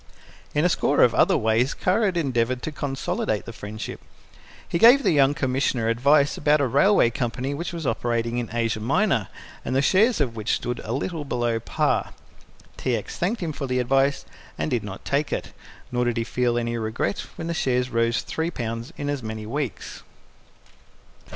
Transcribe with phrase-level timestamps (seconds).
[0.55, 4.01] In a score of other ways Kara had endeavoured to consolidate the friendship.
[4.67, 8.79] He gave the young Commissioner advice about a railway company which was operating in Asia
[8.79, 9.27] Minor,
[9.63, 12.13] and the shares of which stood a little below par.
[12.77, 12.95] T.
[12.95, 13.17] X.
[13.17, 14.25] thanked him for the advice,
[14.57, 15.53] and did not take it,
[15.91, 19.45] nor did he feel any regret when the shares rose 3 pounds in as many
[19.45, 20.01] weeks.